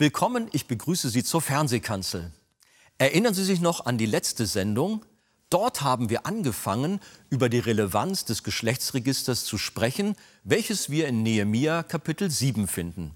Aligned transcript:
Willkommen, 0.00 0.48
ich 0.52 0.66
begrüße 0.66 1.10
Sie 1.10 1.22
zur 1.22 1.42
Fernsehkanzel. 1.42 2.32
Erinnern 2.96 3.34
Sie 3.34 3.44
sich 3.44 3.60
noch 3.60 3.84
an 3.84 3.98
die 3.98 4.06
letzte 4.06 4.46
Sendung? 4.46 5.04
Dort 5.50 5.82
haben 5.82 6.08
wir 6.08 6.24
angefangen, 6.24 7.00
über 7.28 7.50
die 7.50 7.58
Relevanz 7.58 8.24
des 8.24 8.42
Geschlechtsregisters 8.42 9.44
zu 9.44 9.58
sprechen, 9.58 10.16
welches 10.42 10.88
wir 10.88 11.06
in 11.06 11.22
Nehemia 11.22 11.82
Kapitel 11.82 12.30
7 12.30 12.66
finden. 12.66 13.14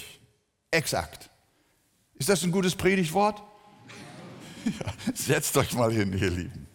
Exakt. 0.70 1.30
Ist 2.14 2.28
das 2.28 2.42
ein 2.42 2.52
gutes 2.52 2.74
Predigtwort? 2.74 3.42
Ja, 4.64 4.94
setzt 5.12 5.54
euch 5.58 5.74
mal 5.74 5.92
hin, 5.92 6.18
ihr 6.18 6.30
Lieben. 6.30 6.66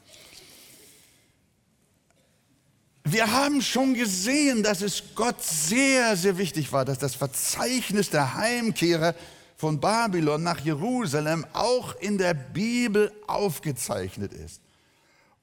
Wir 3.04 3.32
haben 3.32 3.64
schon 3.64 3.96
gesehen, 3.96 4.62
dass 4.62 4.84
es 4.84 5.02
Gott 5.16 5.44
sehr, 5.44 6.16
sehr 6.16 6.38
wichtig 6.38 6.72
war, 6.72 6.86
dass 6.86 7.00
das 7.00 7.16
Verzeichnis 7.16 8.12
der 8.12 8.36
Heimkehrer 8.36 9.16
von 9.60 9.78
Babylon 9.78 10.42
nach 10.42 10.62
Jerusalem 10.62 11.46
auch 11.52 11.94
in 11.98 12.18
der 12.18 12.34
Bibel 12.34 13.12
aufgezeichnet 13.28 14.32
ist. 14.32 14.62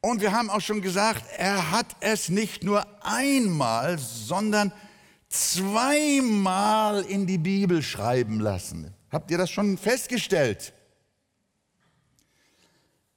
Und 0.01 0.23
wir 0.23 0.33
haben 0.33 0.49
auch 0.49 0.63
schon 0.63 0.81
gesagt, 0.81 1.23
er 1.37 1.71
hat 1.71 1.95
es 2.01 2.31
nicht 2.31 2.65
nur 2.65 2.87
einmal, 3.05 3.99
sondern 3.99 4.73
zweimal 5.29 7.03
in 7.03 7.27
die 7.27 7.37
Bibel 7.37 7.83
schreiben 7.83 8.41
lassen. 8.41 8.95
Habt 9.13 9.31
ihr 9.31 9.37
das 9.37 9.51
schon 9.51 9.77
festgestellt? 9.77 10.73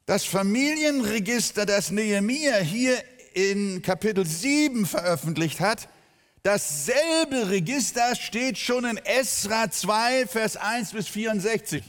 Das 0.06 0.26
Familienregister, 0.26 1.66
das 1.66 1.92
Nehemia 1.92 2.58
hier 2.58 3.02
in 3.34 3.82
Kapitel 3.82 4.26
7 4.26 4.86
veröffentlicht 4.86 5.62
hat, 5.62 5.88
Dasselbe 6.44 7.50
Register 7.50 8.16
steht 8.16 8.58
schon 8.58 8.86
in 8.86 8.98
Esra 8.98 9.70
2, 9.70 10.26
Vers 10.28 10.56
1 10.56 10.94
bis 10.94 11.08
64. 11.08 11.84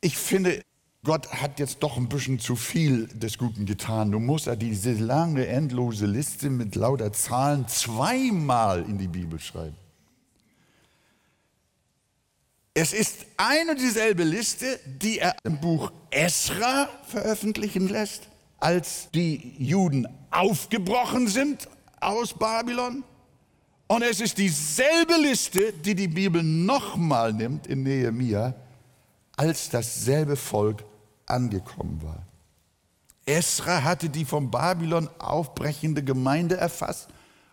Ich 0.00 0.16
finde, 0.16 0.62
Gott 1.04 1.30
hat 1.32 1.58
jetzt 1.58 1.82
doch 1.82 1.96
ein 1.96 2.08
bisschen 2.08 2.38
zu 2.38 2.56
viel 2.56 3.08
des 3.08 3.36
Guten 3.36 3.66
getan. 3.66 4.10
Du 4.12 4.18
musst 4.18 4.46
ja 4.46 4.56
diese 4.56 4.92
lange, 4.92 5.46
endlose 5.46 6.06
Liste 6.06 6.48
mit 6.48 6.74
lauter 6.74 7.12
Zahlen 7.12 7.68
zweimal 7.68 8.82
in 8.82 8.96
die 8.96 9.08
Bibel 9.08 9.38
schreiben. 9.38 9.76
Es 12.72 12.92
ist 12.92 13.26
eine 13.36 13.72
und 13.72 13.80
dieselbe 13.80 14.24
Liste, 14.24 14.78
die 14.86 15.18
er 15.18 15.34
im 15.44 15.60
Buch 15.60 15.92
Esra 16.10 16.88
veröffentlichen 17.06 17.88
lässt, 17.88 18.28
als 18.58 19.10
die 19.10 19.54
Juden 19.58 20.06
aufgebrochen 20.30 21.28
sind 21.28 21.68
aus 22.00 22.32
Babylon. 22.32 23.04
Und 23.90 24.02
es 24.02 24.20
ist 24.20 24.38
dieselbe 24.38 25.14
Liste, 25.20 25.72
die 25.72 25.96
die 25.96 26.06
Bibel 26.06 26.44
nochmal 26.44 27.32
nimmt 27.32 27.66
in 27.66 27.82
Nehemia, 27.82 28.54
als 29.36 29.68
dasselbe 29.68 30.36
Volk 30.36 30.84
angekommen 31.26 32.00
war. 32.00 32.24
Esra 33.26 33.82
hatte 33.82 34.08
die 34.08 34.24
vom 34.24 34.48
Babylon 34.48 35.10
aufbrechende 35.18 36.04
Gemeinde 36.04 36.56
erfasst 36.56 37.08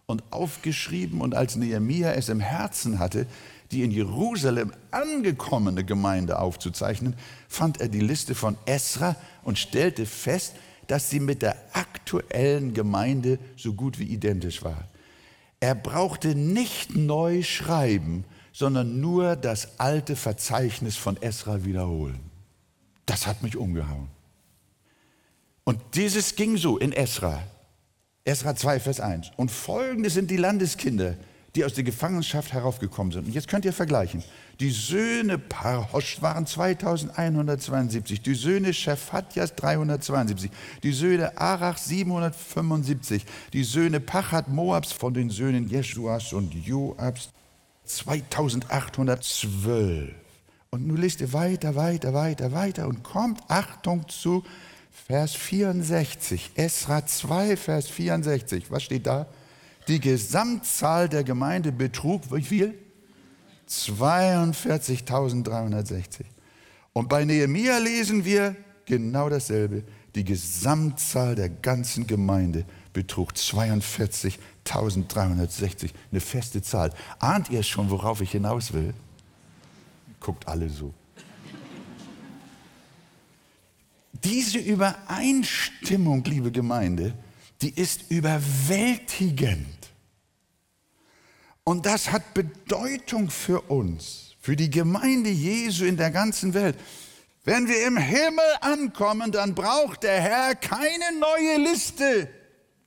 und 0.06 0.22
aufgeschrieben 0.30 1.22
und 1.22 1.34
als 1.34 1.56
Nehemia 1.56 2.12
es 2.12 2.30
im 2.30 2.40
Herzen 2.40 3.00
hatte, 3.00 3.26
die 3.72 3.82
in 3.82 3.90
Jerusalem 3.90 4.74
angekommene 4.92 5.84
Gemeinde 5.84 6.38
aufzuzeichnen, 6.38 7.16
fand 7.48 7.82
er 7.82 7.88
die 7.88 8.02
Liste 8.02 8.36
von 8.36 8.58
Esra 8.68 9.16
und 9.42 9.58
stellte 9.58 10.06
fest, 10.06 10.54
dass 10.86 11.10
sie 11.10 11.20
mit 11.20 11.42
der 11.42 11.56
aktuellen 11.74 12.76
Gemeinde 12.76 13.40
so 13.56 13.74
gut 13.74 13.98
wie 13.98 14.06
identisch 14.06 14.64
war. 14.64 14.88
Er 15.60 15.76
brauchte 15.76 16.36
nicht 16.36 16.96
neu 16.96 17.42
schreiben, 17.44 18.26
sondern 18.54 19.00
nur 19.02 19.36
das 19.36 19.80
alte 19.80 20.16
Verzeichnis 20.16 20.96
von 20.98 21.22
Esra 21.22 21.64
wiederholen. 21.64 22.20
Das 23.06 23.28
hat 23.28 23.44
mich 23.44 23.56
umgehauen. 23.56 24.10
Und 25.64 25.80
dieses 25.96 26.36
ging 26.36 26.58
so 26.58 26.78
in 26.78 26.92
Esra. 26.92 27.44
Esra 28.24 28.56
2, 28.56 28.80
Vers 28.80 29.00
1. 29.00 29.32
Und 29.38 29.52
folgende 29.52 30.10
sind 30.10 30.30
die 30.32 30.38
Landeskinder, 30.38 31.16
die 31.58 31.66
aus 31.66 31.74
der 31.74 31.84
Gefangenschaft 31.84 32.54
heraufgekommen 32.54 33.12
sind. 33.12 33.26
Und 33.26 33.34
jetzt 33.34 33.48
könnt 33.48 33.66
ihr 33.66 33.74
vergleichen. 33.74 34.24
Die 34.60 34.70
Söhne 34.70 35.40
Parhosch 35.40 36.22
waren 36.22 36.46
2172, 36.46 38.22
die 38.22 38.36
Söhne 38.36 38.72
Shephatjas 38.74 39.56
372, 39.56 40.52
die 40.84 40.92
Söhne 40.92 41.36
Arach 41.38 41.80
775, 41.80 43.26
die 43.54 43.64
Söhne 43.64 44.00
Pachat 44.00 44.50
Moabs 44.50 44.92
von 44.92 45.16
den 45.16 45.32
Söhnen 45.32 45.68
Jeschuas 45.68 46.32
und 46.32 46.54
Joabs 46.54 47.32
2812. 47.86 50.14
Und 50.70 50.86
nun 50.86 50.98
lest 50.98 51.22
ihr 51.22 51.34
weiter, 51.34 51.74
weiter, 51.76 52.14
weiter, 52.14 52.52
weiter 52.52 52.88
und 52.88 53.02
kommt, 53.02 53.42
Achtung 53.48 54.08
zu 54.08 54.44
Vers 55.08 55.34
64, 55.34 56.52
Esra 56.56 57.04
2, 57.06 57.58
Vers 57.58 57.88
64. 57.88 58.70
Was 58.70 58.84
steht 58.84 59.08
da? 59.08 59.26
Die 59.88 60.00
Gesamtzahl 60.00 61.08
der 61.08 61.24
Gemeinde 61.24 61.72
betrug 61.72 62.24
wie 62.32 62.42
viel? 62.42 62.74
42.360. 63.70 66.26
Und 66.94 67.10
bei 67.10 67.26
Nehemia 67.26 67.78
lesen 67.78 68.26
wir 68.26 68.56
genau 68.86 69.30
dasselbe. 69.30 69.84
Die 70.16 70.24
Gesamtzahl 70.24 71.36
der 71.36 71.50
ganzen 71.50 72.08
Gemeinde 72.08 72.66
betrug 72.92 73.34
42.360. 73.34 75.92
Eine 76.12 76.22
feste 76.22 76.62
Zahl. 76.62 76.92
Ahnt 77.20 77.50
ihr 77.50 77.64
schon, 77.64 77.90
worauf 77.90 78.22
ich 78.22 78.32
hinaus 78.32 78.74
will? 78.74 78.94
Guckt 80.20 80.46
alle 80.48 80.70
so. 80.70 80.94
Diese 84.24 84.58
Übereinstimmung, 84.58 86.24
liebe 86.24 86.52
Gemeinde, 86.52 87.14
die 87.62 87.80
ist 87.80 88.10
überwältigend. 88.10 89.68
Und 91.64 91.86
das 91.86 92.12
hat 92.12 92.34
Bedeutung 92.34 93.30
für 93.30 93.62
uns, 93.62 94.36
für 94.40 94.56
die 94.56 94.70
Gemeinde 94.70 95.30
Jesu 95.30 95.86
in 95.86 95.98
der 95.98 96.12
ganzen 96.12 96.54
Welt. 96.54 96.78
Wenn 97.44 97.68
wir 97.68 97.86
im 97.86 97.98
Himmel 97.98 98.46
ankommen, 98.62 99.32
dann 99.32 99.56
braucht 99.56 100.04
der 100.04 100.22
Herr 100.22 100.56
keine 100.56 101.20
neue 101.20 101.58
Liste 101.58 102.30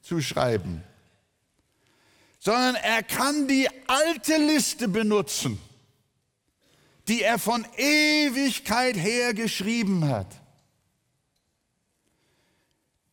zu 0.00 0.20
schreiben, 0.20 0.82
sondern 2.38 2.74
er 2.76 3.02
kann 3.02 3.48
die 3.48 3.68
alte 3.86 4.36
Liste 4.36 4.88
benutzen, 4.88 5.58
die 7.08 7.22
er 7.22 7.38
von 7.38 7.66
Ewigkeit 7.76 8.96
her 8.96 9.34
geschrieben 9.34 10.08
hat. 10.08 10.39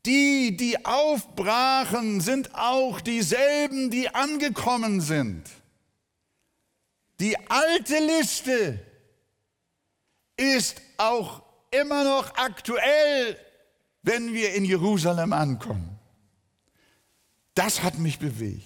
Die, 0.07 0.55
die 0.55 0.85
aufbrachen, 0.85 2.21
sind 2.21 2.55
auch 2.55 3.01
dieselben, 3.01 3.91
die 3.91 4.07
angekommen 4.07 5.01
sind. 5.01 5.43
Die 7.19 7.37
alte 7.49 7.99
Liste 7.99 8.79
ist 10.37 10.81
auch 10.95 11.41
immer 11.71 12.05
noch 12.05 12.33
aktuell, 12.37 13.37
wenn 14.01 14.33
wir 14.33 14.53
in 14.53 14.63
Jerusalem 14.63 15.33
ankommen. 15.33 15.99
Das 17.53 17.83
hat 17.83 17.97
mich 17.97 18.17
bewegt. 18.17 18.63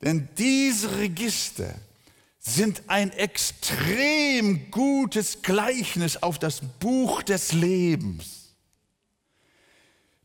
Denn 0.00 0.30
diese 0.38 0.96
Register 0.96 1.74
sind 2.38 2.84
ein 2.86 3.10
extrem 3.12 4.70
gutes 4.70 5.42
Gleichnis 5.42 6.16
auf 6.22 6.38
das 6.38 6.62
Buch 6.80 7.22
des 7.22 7.52
Lebens. 7.52 8.37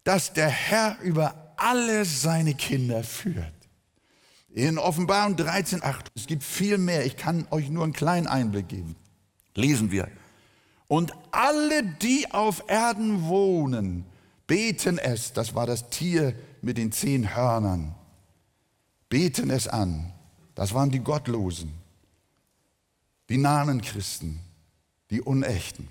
Dass 0.04 0.34
der 0.34 0.50
Herr 0.50 1.00
über 1.02 1.54
alle 1.58 2.06
seine 2.06 2.54
Kinder 2.54 3.04
führt. 3.04 3.54
In 4.50 4.78
Offenbarung 4.78 5.36
13,8, 5.36 6.06
es 6.16 6.28
gibt 6.28 6.44
viel 6.44 6.78
mehr, 6.78 7.06
ich 7.06 7.18
kann 7.18 7.48
euch 7.50 7.70
nur 7.70 7.84
einen 7.84 7.94
kleinen 7.94 8.28
Einblick 8.28 8.68
geben. 8.68 8.96
Lesen 9.56 9.92
wir. 9.92 10.10
Und 10.88 11.14
alle, 11.32 11.84
die 11.84 12.32
auf 12.32 12.64
Erden 12.68 13.24
wohnen, 13.24 14.06
beten 14.46 15.00
es, 15.00 15.34
das 15.34 15.56
war 15.56 15.66
das 15.66 15.90
Tier 15.90 16.36
mit 16.62 16.78
den 16.78 16.92
zehn 16.92 17.36
Hörnern, 17.36 17.96
beten 19.10 19.50
es 19.50 19.68
an. 19.68 20.12
Das 20.54 20.74
waren 20.74 20.92
die 20.92 21.00
Gottlosen, 21.00 21.74
die 23.30 23.38
nahen 23.38 23.82
Christen, 23.82 24.40
die 25.10 25.22
Unechten. 25.22 25.88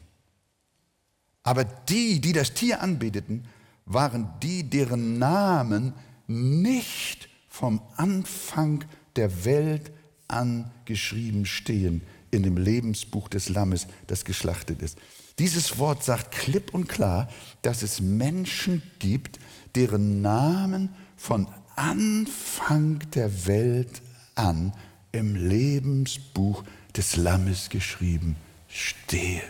Aber 1.42 1.64
die, 1.64 2.20
die 2.20 2.32
das 2.32 2.54
Tier 2.54 2.80
anbeteten, 2.80 3.48
waren 3.92 4.28
die, 4.42 4.64
deren 4.64 5.18
Namen 5.18 5.92
nicht 6.26 7.28
vom 7.48 7.82
Anfang 7.96 8.84
der 9.16 9.44
Welt 9.44 9.92
an 10.28 10.70
geschrieben 10.84 11.44
stehen 11.46 12.02
in 12.30 12.42
dem 12.42 12.56
Lebensbuch 12.56 13.28
des 13.28 13.48
Lammes, 13.50 13.86
das 14.06 14.24
geschlachtet 14.24 14.82
ist. 14.82 14.98
Dieses 15.38 15.78
Wort 15.78 16.02
sagt 16.02 16.32
klipp 16.32 16.74
und 16.74 16.88
klar, 16.88 17.28
dass 17.62 17.82
es 17.82 18.00
Menschen 18.00 18.82
gibt, 18.98 19.38
deren 19.74 20.22
Namen 20.22 20.90
von 21.16 21.46
Anfang 21.76 23.00
der 23.14 23.46
Welt 23.46 24.02
an 24.34 24.72
im 25.12 25.36
Lebensbuch 25.36 26.64
des 26.96 27.16
Lammes 27.16 27.68
geschrieben 27.68 28.36
stehen. 28.68 29.42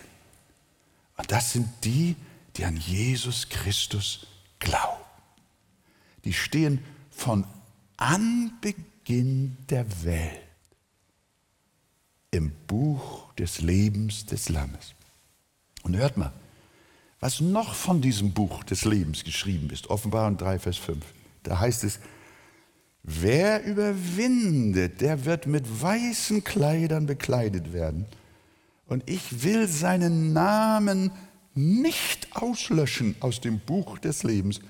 Und 1.17 1.31
das 1.31 1.53
sind 1.53 1.69
die, 1.85 2.17
die 2.57 2.65
an 2.65 2.77
Jesus 2.77 3.49
Christus 3.49 4.27
glauben. 4.63 5.03
Die 6.25 6.33
stehen 6.33 6.79
von 7.11 7.45
Anbeginn 7.97 9.57
der 9.69 9.85
Welt 10.05 10.41
im 12.31 12.51
Buch 12.67 13.33
des 13.35 13.61
Lebens 13.61 14.27
des 14.27 14.49
Lammes. 14.49 14.95
Und 15.83 15.97
hört 15.97 16.17
mal, 16.17 16.33
was 17.21 17.41
noch 17.41 17.75
von 17.75 18.01
diesem 18.01 18.33
Buch 18.33 18.65
des 18.65 18.85
Lebens 18.85 19.23
geschrieben 19.23 19.71
ist, 19.71 19.91
Offenbarung 19.91 20.39
3, 20.39 20.59
Vers 20.59 20.77
5. 20.79 21.05
Da 21.43 21.61
heißt 21.61 21.85
es, 21.85 22.01
wer 23.03 23.65
überwindet, 23.65 25.01
der 25.01 25.25
wird 25.25 25.47
mit 25.47 25.83
weißen 25.83 26.43
Kleidern 26.43 27.07
bekleidet 27.07 27.73
werden. 27.73 28.07
Und 28.87 29.09
ich 29.09 29.43
will 29.43 29.69
seinen 29.69 30.33
Namen 30.33 31.11
nicht 31.55 32.37
auslöschen 32.37 33.17
aus 33.21 33.41
dem 33.41 33.59
Buch 33.59 33.99
des 33.99 34.23
Lebens. 34.23 34.61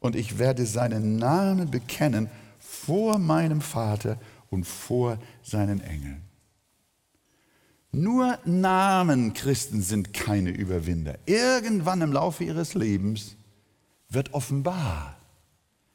Und 0.00 0.16
ich 0.16 0.38
werde 0.38 0.66
seinen 0.66 1.16
Namen 1.16 1.70
bekennen 1.70 2.28
vor 2.58 3.18
meinem 3.18 3.60
Vater 3.60 4.18
und 4.50 4.64
vor 4.64 5.18
seinen 5.42 5.80
Engeln. 5.80 6.22
Nur 7.92 8.38
Namen 8.44 9.34
Christen 9.34 9.82
sind 9.82 10.12
keine 10.14 10.50
Überwinder. 10.50 11.18
Irgendwann 11.26 12.00
im 12.00 12.12
Laufe 12.12 12.42
ihres 12.42 12.74
Lebens 12.74 13.36
wird 14.08 14.32
offenbar, 14.32 15.16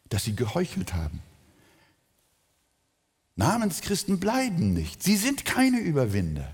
dass 0.10 0.24
sie 0.24 0.36
geheuchelt 0.36 0.94
haben. 0.94 1.22
Namenschristen 3.36 4.20
bleiben 4.20 4.74
nicht. 4.74 5.04
Sie 5.04 5.16
sind 5.16 5.46
keine 5.46 5.80
Überwinder. 5.80 6.54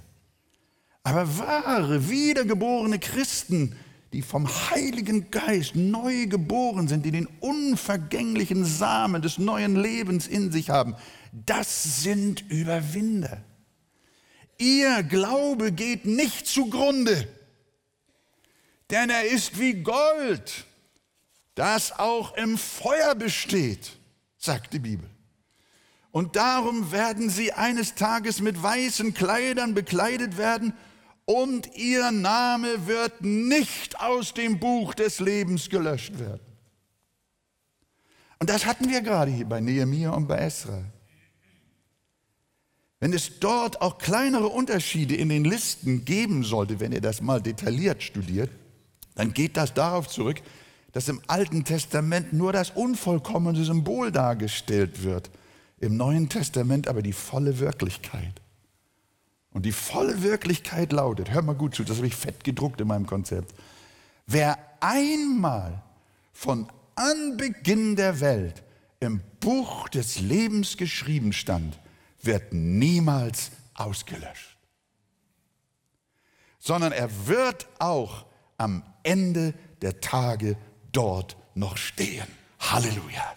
Aber 1.04 1.38
wahre, 1.38 2.10
wiedergeborene 2.10 3.00
Christen, 3.00 3.75
die 4.13 4.21
vom 4.21 4.48
Heiligen 4.69 5.31
Geist 5.31 5.75
neu 5.75 6.27
geboren 6.27 6.88
sind, 6.88 7.04
die 7.04 7.12
den 7.12 7.27
unvergänglichen 7.39 8.63
Samen 8.63 9.24
des 9.24 9.39
neuen 9.39 9.75
Lebens 9.75 10.27
in 10.27 10.51
sich 10.51 10.69
haben, 10.69 10.95
das 11.31 12.04
sind 12.04 12.42
Überwinder. 12.50 13.44
Ihr 14.60 15.01
Glaube 15.01 15.71
geht 15.71 16.06
nicht 16.06 16.45
zugrunde, 16.45 17.27
denn 18.92 19.10
er 19.10 19.25
ist 19.25 19.60
wie 19.60 19.74
Gold, 19.81 20.65
das 21.56 21.98
auch 21.98 22.38
im 22.38 22.60
Feuer 22.60 23.15
besteht, 23.15 23.94
sagt 24.38 24.74
die 24.74 24.80
Bibel. 24.80 25.10
Und 26.12 26.36
darum 26.36 26.92
werden 26.92 27.31
sie 27.31 27.54
eines 27.54 27.95
Tages 27.95 28.39
mit 28.39 28.62
weißen 28.62 29.15
Kleidern 29.15 29.74
bekleidet 29.74 30.38
werden 30.38 30.74
und 31.25 31.75
ihr 31.75 32.12
Name 32.12 32.88
wird 32.88 33.22
nicht 33.22 34.00
aus 34.00 34.34
dem 34.34 34.60
Buch 34.60 34.94
des 34.94 35.20
Lebens 35.20 35.70
gelöscht 35.70 36.20
werden. 36.20 36.42
Und 38.40 38.50
das 38.50 38.66
hatten 38.66 38.90
wir 38.90 39.02
gerade 39.02 39.31
hier 39.31 39.46
bei 39.46 39.62
Nehemiah 39.62 40.12
und 40.12 40.28
bei 40.28 40.38
Esra. 40.38 40.84
Wenn 43.00 43.14
es 43.14 43.40
dort 43.40 43.81
auch 43.81 43.98
kleinere 43.98 44.48
Unterschiede 44.48 45.16
in 45.16 45.30
den 45.30 45.46
Listen 45.46 46.06
geben 46.06 46.44
sollte, 46.44 46.80
wenn 46.80 46.92
ihr 46.92 47.02
das 47.02 47.22
mal 47.22 47.42
detailliert 47.42 48.04
studiert, 48.04 48.50
dann 49.16 49.34
geht 49.34 49.58
das 49.58 49.74
darauf 49.74 50.08
zurück, 50.08 50.42
dass 50.92 51.08
im 51.08 51.22
Alten 51.28 51.64
Testament 51.64 52.34
nur 52.34 52.54
das 52.54 52.70
unvollkommene 52.70 53.64
Symbol 53.64 54.12
dargestellt 54.12 55.04
wird, 55.04 55.31
im 55.80 55.98
Neuen 55.98 56.30
Testament 56.30 56.88
aber 56.88 57.02
die 57.02 57.14
volle 57.14 57.60
Wirklichkeit. 57.60 58.43
Und 59.54 59.66
die 59.66 59.72
volle 59.72 60.24
Wirklichkeit 60.24 60.92
lautet, 60.92 61.32
hör 61.32 61.44
mal 61.44 61.54
gut 61.54 61.76
zu, 61.76 61.84
das 61.84 61.98
habe 61.98 62.08
ich 62.08 62.16
fett 62.16 62.44
gedruckt 62.44 62.82
in 62.82 62.88
meinem 62.88 63.06
Konzept, 63.06 63.54
wer 64.26 64.58
einmal 64.80 65.82
von 66.34 66.68
Anbeginn 66.96 67.96
der 67.96 68.20
Welt 68.20 68.63
im 69.00 69.22
Buch 69.39 69.89
des 69.89 70.20
Lebens 70.20 70.77
geschrieben 70.77 71.34
stand, 71.34 71.77
wird 72.22 72.54
niemals 72.54 73.51
ausgelöscht, 73.75 74.58
sondern 76.60 76.92
er 76.92 77.27
wird 77.27 77.68
auch 77.80 78.25
am 78.58 78.84
Ende 79.04 79.54
der 79.82 80.00
Tage 80.00 80.56
dort 80.92 81.36
noch 81.54 81.77
stehen. 81.77 82.27
Halleluja. 82.60 83.36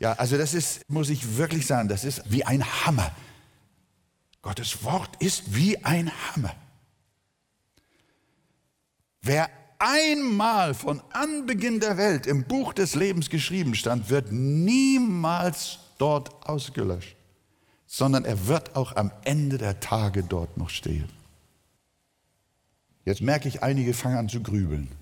Ja, 0.00 0.12
also 0.14 0.38
das 0.38 0.54
ist, 0.54 0.88
muss 0.88 1.10
ich 1.10 1.36
wirklich 1.36 1.66
sagen, 1.66 1.88
das 1.88 2.04
ist 2.04 2.22
wie 2.30 2.44
ein 2.44 2.64
Hammer. 2.64 3.10
Gottes 4.42 4.82
Wort 4.84 5.20
ist 5.20 5.54
wie 5.54 5.84
ein 5.84 6.10
Hammer. 6.10 6.54
Wer 9.20 9.50
einmal 9.78 10.74
von 10.74 11.02
Anbeginn 11.12 11.80
der 11.80 11.96
Welt 11.96 12.26
im 12.26 12.44
Buch 12.44 12.72
des 12.72 12.94
Lebens 12.94 13.30
geschrieben 13.30 13.74
stand, 13.74 14.10
wird 14.10 14.32
niemals 14.32 15.78
dort 15.98 16.46
ausgelöscht 16.48 17.18
sondern 17.88 18.26
er 18.26 18.46
wird 18.46 18.76
auch 18.76 18.94
am 18.94 19.10
Ende 19.24 19.56
der 19.56 19.80
Tage 19.80 20.22
dort 20.22 20.58
noch 20.58 20.68
stehen. 20.68 21.08
Jetzt 23.04 23.22
merke 23.22 23.48
ich, 23.48 23.62
einige 23.62 23.94
fangen 23.94 24.18
an 24.18 24.28
zu 24.28 24.42
grübeln. 24.42 24.92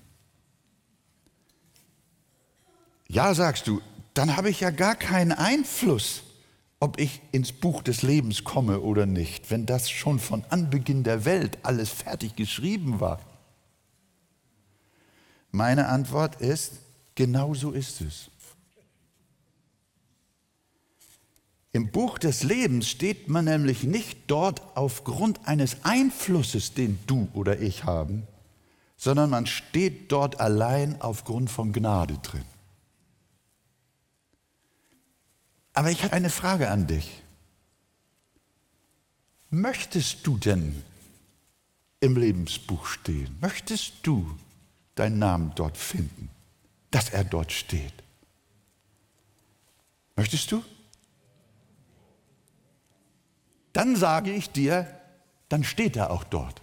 Ja, 3.09 3.33
sagst 3.33 3.67
du, 3.67 3.81
dann 4.13 4.37
habe 4.37 4.49
ich 4.49 4.61
ja 4.61 4.69
gar 4.69 4.95
keinen 4.95 5.33
Einfluss, 5.33 6.23
ob 6.79 6.99
ich 6.99 7.21
ins 7.31 7.51
Buch 7.51 7.81
des 7.81 8.01
Lebens 8.03 8.43
komme 8.43 8.81
oder 8.81 9.05
nicht, 9.05 9.49
wenn 9.49 9.65
das 9.65 9.89
schon 9.89 10.19
von 10.19 10.43
Anbeginn 10.49 11.03
der 11.03 11.25
Welt 11.25 11.57
alles 11.63 11.89
fertig 11.89 12.35
geschrieben 12.35 12.99
war. 12.99 13.19
Meine 15.51 15.87
Antwort 15.87 16.39
ist, 16.39 16.73
genau 17.15 17.53
so 17.53 17.71
ist 17.71 18.01
es. 18.01 18.29
Im 21.71 21.91
Buch 21.91 22.17
des 22.17 22.43
Lebens 22.43 22.89
steht 22.89 23.29
man 23.29 23.45
nämlich 23.45 23.83
nicht 23.83 24.19
dort 24.27 24.61
aufgrund 24.75 25.47
eines 25.47 25.83
Einflusses, 25.83 26.73
den 26.73 26.97
du 27.07 27.27
oder 27.33 27.59
ich 27.59 27.83
haben, 27.83 28.27
sondern 28.95 29.29
man 29.29 29.45
steht 29.45 30.11
dort 30.11 30.39
allein 30.39 31.01
aufgrund 31.01 31.51
von 31.51 31.73
Gnade 31.73 32.17
drin. 32.23 32.45
Aber 35.77 35.91
ich 35.91 36.03
habe 36.03 36.13
eine 36.13 36.31
Frage 36.31 36.71
an 36.71 36.87
dich. 36.87 37.21
Möchtest 39.51 40.25
du 40.25 40.39
denn 40.39 40.83
im 41.99 42.17
Lebensbuch 42.17 42.87
stehen? 42.87 43.37
Möchtest 43.41 43.93
du 44.01 44.39
deinen 44.95 45.19
Namen 45.19 45.51
dort 45.53 45.77
finden, 45.77 46.31
dass 46.89 47.09
er 47.09 47.23
dort 47.23 47.51
steht? 47.51 47.93
Möchtest 50.15 50.51
du? 50.51 50.63
dann 53.73 53.95
sage 53.95 54.31
ich 54.33 54.49
dir, 54.49 54.87
dann 55.49 55.63
steht 55.63 55.95
er 55.95 56.09
auch 56.09 56.23
dort. 56.23 56.59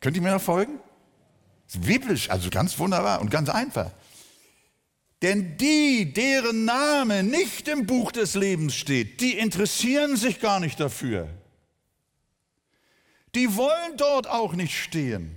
Könnt 0.00 0.16
ihr 0.16 0.22
mir 0.22 0.32
noch 0.32 0.42
folgen? 0.42 0.80
biblisch, 1.74 2.28
also 2.30 2.50
ganz 2.50 2.76
wunderbar 2.80 3.20
und 3.20 3.30
ganz 3.30 3.48
einfach. 3.48 3.92
Denn 5.22 5.56
die, 5.56 6.12
deren 6.12 6.64
Name 6.64 7.22
nicht 7.22 7.68
im 7.68 7.86
Buch 7.86 8.10
des 8.10 8.34
Lebens 8.34 8.74
steht, 8.74 9.20
die 9.20 9.38
interessieren 9.38 10.16
sich 10.16 10.40
gar 10.40 10.58
nicht 10.58 10.80
dafür. 10.80 11.28
Die 13.36 13.56
wollen 13.56 13.96
dort 13.96 14.28
auch 14.28 14.52
nicht 14.52 14.76
stehen. 14.76 15.36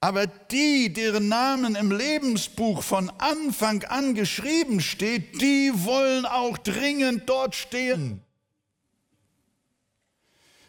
Aber 0.00 0.26
die, 0.26 0.92
deren 0.92 1.26
Namen 1.26 1.74
im 1.74 1.90
Lebensbuch 1.90 2.82
von 2.82 3.10
Anfang 3.18 3.82
an 3.84 4.14
geschrieben 4.14 4.80
steht, 4.80 5.40
die 5.40 5.72
wollen 5.74 6.24
auch 6.26 6.58
dringend 6.58 7.28
dort 7.28 7.56
stehen. 7.56 8.20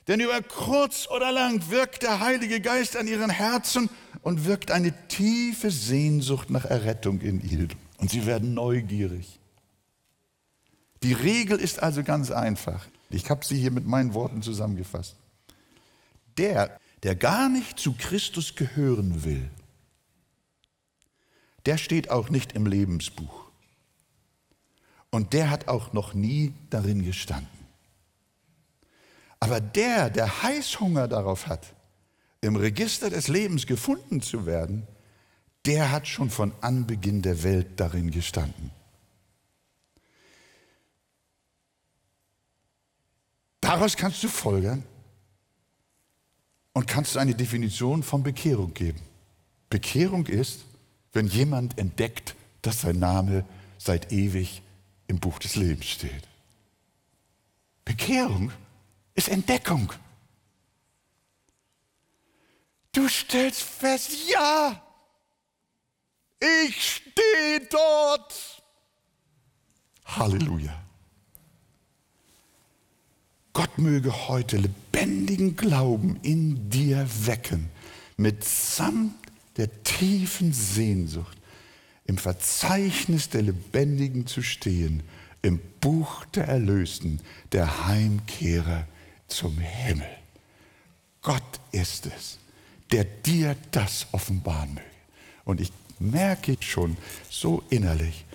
Denn 0.08 0.22
über 0.22 0.42
kurz 0.42 1.08
oder 1.08 1.32
lang 1.32 1.70
wirkt 1.70 2.02
der 2.02 2.22
Heilige 2.22 2.62
Geist 2.62 2.96
an 2.96 3.08
ihren 3.08 3.30
Herzen 3.30 3.90
und 4.24 4.46
wirkt 4.46 4.72
eine 4.72 5.08
tiefe 5.08 5.70
Sehnsucht 5.70 6.50
nach 6.50 6.66
Errettung 6.66 7.22
in 7.22 7.48
ihnen. 7.48 7.89
Und 8.00 8.10
sie 8.10 8.26
werden 8.26 8.54
neugierig. 8.54 9.40
Die 11.04 11.14
Regel 11.14 11.60
ist 11.60 11.82
also 11.82 12.04
ganz 12.04 12.32
einfach. 12.32 12.86
Ich 13.10 13.30
habe 13.30 13.46
sie 13.46 13.60
hier 13.60 13.72
mit 13.72 13.86
meinen 13.86 14.14
Worten 14.14 14.42
zusammengefasst. 14.42 15.16
Der, 16.38 16.80
der 17.04 17.16
gar 17.16 17.50
nicht 17.50 17.80
zu 17.80 17.94
Christus 17.94 18.56
gehören 18.56 19.24
will, 19.24 19.50
der 21.66 21.78
steht 21.78 22.10
auch 22.10 22.30
nicht 22.30 22.54
im 22.54 22.66
Lebensbuch. 22.66 23.50
Und 25.12 25.34
der 25.34 25.50
hat 25.50 25.68
auch 25.68 25.94
noch 25.94 26.14
nie 26.14 26.54
darin 26.70 27.04
gestanden. 27.04 27.48
Aber 29.40 29.60
der, 29.60 30.10
der 30.10 30.44
Heißhunger 30.44 31.08
darauf 31.08 31.48
hat, 31.48 31.74
im 32.42 32.56
Register 32.56 33.10
des 33.10 33.28
Lebens 33.28 33.66
gefunden 33.66 34.22
zu 34.22 34.46
werden, 34.46 34.88
der 35.66 35.92
hat 35.92 36.08
schon 36.08 36.30
von 36.30 36.54
Anbeginn 36.62 37.22
der 37.22 37.44
Welt 37.44 37.80
darin 37.80 38.12
gestanden. 38.12 38.72
Daraus 43.62 43.96
kannst 43.98 44.24
du 44.24 44.30
folgern 44.30 44.84
und 46.74 46.88
kannst 46.88 47.18
eine 47.18 47.36
Definition 47.36 48.04
von 48.04 48.24
Bekehrung 48.24 48.74
geben. 48.74 49.02
Bekehrung 49.70 50.26
ist, 50.26 50.66
wenn 51.14 51.28
jemand 51.28 51.78
entdeckt, 51.78 52.36
dass 52.62 52.82
sein 52.82 53.00
Name 53.00 53.46
seit 53.78 54.12
ewig 54.12 54.62
im 55.08 55.20
Buch 55.20 55.40
des 55.40 55.56
Lebens 55.56 55.86
steht. 55.86 56.28
Bekehrung 57.86 58.52
ist 59.14 59.30
Entdeckung. 59.30 59.92
Du 62.92 63.08
stellst 63.08 63.62
fest, 63.62 64.12
ja, 64.30 64.82
ich 66.40 66.96
stehe 66.96 67.62
dort. 67.70 68.64
Halleluja. 70.06 70.74
Gott 73.54 73.78
möge 73.78 74.28
heute 74.28 74.58
lebendigen 74.58 75.56
Glauben 75.56 76.20
in 76.22 76.70
dir 76.70 77.08
wecken, 77.26 77.70
mitsamt 78.18 79.16
der 79.58 79.84
tiefen 79.84 80.54
Sehnsucht, 80.54 81.38
im 82.06 82.18
Verzeichnis 82.18 83.30
der 83.30 83.42
Lebendigen 83.42 84.26
zu 84.28 84.42
stehen, 84.42 85.04
im 85.42 85.60
Buch 85.82 86.26
der 86.26 86.48
Erlösten, 86.48 87.22
der 87.52 87.86
Heimkehrer 87.86 88.88
zum 89.28 89.58
Himmel. 89.58 90.10
Gott 91.22 91.60
ist 91.72 92.06
es, 92.06 92.40
der 92.92 93.04
dir 93.04 93.56
das 93.72 94.08
offenbaren 94.12 94.76
möge. 94.76 94.84
Und 95.44 95.62
ich 95.62 95.72
merke 96.00 96.58
schon 96.60 96.98
so 97.30 97.64
innerlich, 97.70 98.26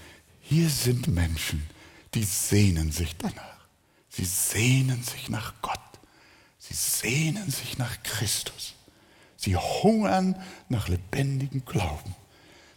hier 0.41 0.69
sind 0.69 1.09
Menschen, 1.09 1.63
die 2.15 2.25
sehnen 2.25 2.93
sich 2.93 3.17
danach. 3.17 3.67
Sie 4.09 4.25
sehnen 4.25 5.03
sich 5.03 5.29
nach 5.29 5.55
Gott. 5.63 5.79
Sie 6.59 6.75
sehnen 6.75 7.51
sich 7.51 7.79
nach 7.79 8.03
Christus. 8.03 8.75
Sie 9.37 9.57
hungern 9.57 10.37
nach 10.69 10.89
lebendigem 10.89 11.65
Glauben. 11.65 12.15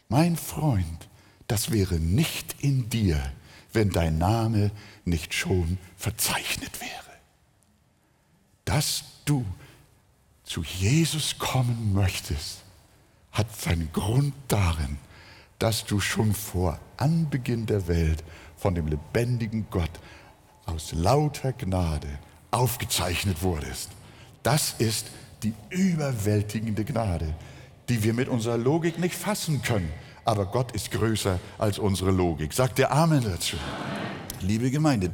Mein 0.10 0.36
Freund, 0.36 1.08
das 1.48 1.72
wäre 1.72 1.96
nicht 1.96 2.56
in 2.60 2.89
dir, 2.89 3.22
wenn 3.74 3.89
dein 3.89 4.17
Name 4.17 4.72
nicht 5.06 5.34
schon 5.34 5.77
verzeichnet 5.98 6.82
wäre 6.82 6.98
dass 8.67 9.06
du 9.24 9.46
zu 10.44 10.62
Jesus 10.62 11.39
kommen 11.39 11.94
möchtest, 11.94 12.63
hat 13.38 13.56
seinen 13.56 13.91
Grund 13.94 14.34
darin, 14.48 14.98
dass 15.60 15.86
du 15.86 16.00
schon 16.00 16.34
vor 16.34 16.79
Anbeginn 16.98 17.65
der 17.65 17.88
Welt 17.88 18.24
von 18.58 18.75
dem 18.75 18.88
lebendigen 18.88 19.67
Gott 19.70 19.91
aus 20.65 20.91
lauter 20.94 21.53
Gnade 21.53 22.08
aufgezeichnet 22.51 23.41
wurdest. 23.41 23.89
Das 24.44 24.75
ist 24.79 25.08
die 25.44 25.53
überwältigende 25.70 26.84
Gnade, 26.84 27.36
die 27.89 28.03
wir 28.03 28.13
mit 28.13 28.27
unserer 28.27 28.58
Logik 28.58 29.00
nicht 29.00 29.15
fassen 29.15 29.62
können. 29.62 29.91
Aber 30.25 30.46
Gott 30.46 30.72
ist 30.74 30.91
größer 30.91 31.39
als 31.58 31.79
unsere 31.79 32.12
Logik. 32.12 32.53
Sagt 32.53 32.79
der 32.79 32.91
Amen 32.91 33.24
dazu. 33.24 33.58
Liebe 34.41 34.72
Gemeinde, 34.72 35.13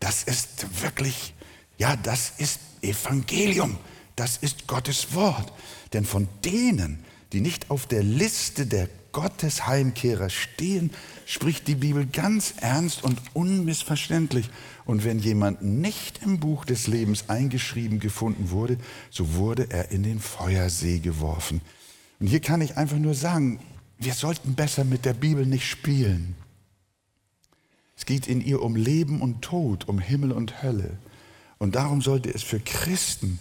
das 0.00 0.22
ist 0.22 0.82
wirklich 0.82 1.34
ja, 1.78 1.96
das 1.96 2.34
ist 2.38 2.60
Evangelium, 2.82 3.76
das 4.16 4.36
ist 4.36 4.66
Gottes 4.66 5.14
Wort. 5.14 5.52
Denn 5.92 6.04
von 6.04 6.28
denen, 6.44 7.04
die 7.34 7.40
nicht 7.40 7.70
auf 7.70 7.86
der 7.86 8.04
Liste 8.04 8.64
der 8.64 8.88
Gottesheimkehrer 9.10 10.30
stehen, 10.30 10.90
spricht 11.26 11.66
die 11.66 11.74
Bibel 11.74 12.06
ganz 12.06 12.54
ernst 12.60 13.02
und 13.02 13.20
unmissverständlich. 13.32 14.48
Und 14.84 15.04
wenn 15.04 15.18
jemand 15.18 15.62
nicht 15.62 16.22
im 16.22 16.38
Buch 16.38 16.64
des 16.64 16.86
Lebens 16.86 17.28
eingeschrieben 17.28 17.98
gefunden 17.98 18.50
wurde, 18.50 18.78
so 19.10 19.34
wurde 19.34 19.66
er 19.70 19.90
in 19.90 20.04
den 20.04 20.20
Feuersee 20.20 21.00
geworfen. 21.00 21.60
Und 22.20 22.28
hier 22.28 22.40
kann 22.40 22.60
ich 22.60 22.76
einfach 22.76 22.98
nur 22.98 23.14
sagen, 23.14 23.58
wir 23.98 24.14
sollten 24.14 24.54
besser 24.54 24.84
mit 24.84 25.04
der 25.04 25.14
Bibel 25.14 25.44
nicht 25.44 25.68
spielen. 25.68 26.36
Es 27.96 28.06
geht 28.06 28.28
in 28.28 28.40
ihr 28.40 28.62
um 28.62 28.76
Leben 28.76 29.20
und 29.20 29.42
Tod, 29.42 29.88
um 29.88 29.98
Himmel 29.98 30.30
und 30.32 30.62
Hölle. 30.62 30.98
Und 31.58 31.74
darum 31.74 32.00
sollte 32.00 32.32
es 32.32 32.42
für 32.42 32.60
Christen 32.60 33.40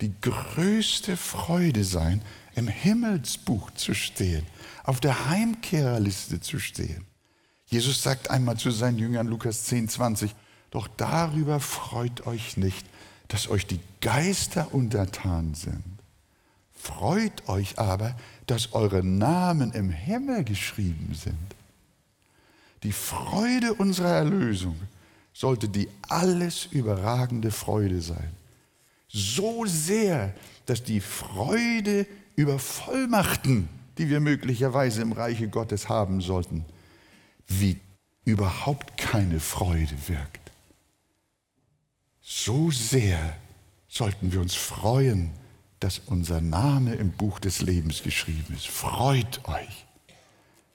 die 0.00 0.12
größte 0.20 1.16
Freude 1.16 1.84
sein, 1.84 2.22
im 2.54 2.68
Himmelsbuch 2.68 3.70
zu 3.72 3.94
stehen, 3.94 4.46
auf 4.84 5.00
der 5.00 5.28
Heimkehrerliste 5.28 6.40
zu 6.40 6.58
stehen. 6.58 7.06
Jesus 7.66 8.02
sagt 8.02 8.30
einmal 8.30 8.56
zu 8.56 8.70
seinen 8.70 8.98
Jüngern, 8.98 9.28
Lukas 9.28 9.64
10, 9.64 9.88
20, 9.88 10.34
doch 10.70 10.88
darüber 10.96 11.60
freut 11.60 12.26
euch 12.26 12.56
nicht, 12.56 12.86
dass 13.28 13.48
euch 13.48 13.66
die 13.66 13.80
Geister 14.00 14.74
untertan 14.74 15.54
sind. 15.54 15.84
Freut 16.72 17.48
euch 17.48 17.78
aber, 17.78 18.16
dass 18.46 18.72
eure 18.72 19.04
Namen 19.04 19.72
im 19.72 19.90
Himmel 19.90 20.44
geschrieben 20.44 21.14
sind. 21.14 21.36
Die 22.82 22.92
Freude 22.92 23.74
unserer 23.74 24.14
Erlösung 24.14 24.76
sollte 25.32 25.68
die 25.68 25.88
alles 26.08 26.66
überragende 26.70 27.50
Freude 27.50 28.00
sein. 28.00 28.30
So 29.08 29.66
sehr, 29.66 30.34
dass 30.66 30.82
die 30.82 31.00
Freude 31.00 32.06
über 32.40 32.58
Vollmachten, 32.58 33.68
die 33.98 34.08
wir 34.08 34.20
möglicherweise 34.20 35.02
im 35.02 35.12
Reiche 35.12 35.48
Gottes 35.48 35.88
haben 35.88 36.20
sollten, 36.20 36.64
wie 37.46 37.78
überhaupt 38.24 38.96
keine 38.96 39.40
Freude 39.40 39.94
wirkt. 40.08 40.50
So 42.20 42.70
sehr 42.70 43.36
sollten 43.88 44.32
wir 44.32 44.40
uns 44.40 44.54
freuen, 44.54 45.30
dass 45.80 46.00
unser 46.06 46.40
Name 46.40 46.94
im 46.94 47.10
Buch 47.10 47.40
des 47.40 47.62
Lebens 47.62 48.02
geschrieben 48.02 48.54
ist. 48.54 48.68
Freut 48.68 49.48
euch 49.48 49.86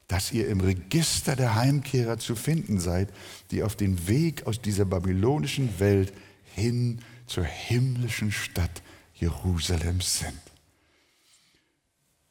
dass 0.07 0.31
ihr 0.31 0.47
im 0.47 0.59
Register 0.59 1.35
der 1.35 1.55
Heimkehrer 1.55 2.17
zu 2.17 2.35
finden 2.35 2.79
seid, 2.79 3.09
die 3.51 3.63
auf 3.63 3.75
den 3.75 4.07
Weg 4.07 4.45
aus 4.45 4.61
dieser 4.61 4.85
babylonischen 4.85 5.79
Welt 5.79 6.13
hin 6.53 6.99
zur 7.27 7.43
himmlischen 7.43 8.31
Stadt 8.31 8.81
Jerusalem 9.15 10.01
sind. 10.01 10.39